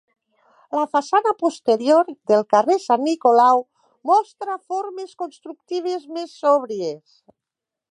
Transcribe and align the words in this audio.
La 0.75 0.85
façana 0.95 1.33
posterior, 1.43 2.09
del 2.31 2.41
carrer 2.55 2.79
Sant 2.87 3.05
Nicolau, 3.09 3.63
mostra 4.13 4.57
formes 4.73 5.15
constructives 5.23 6.11
més 6.19 6.35
sòbries. 6.43 7.09